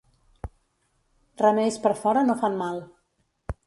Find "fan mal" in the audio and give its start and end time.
2.43-2.85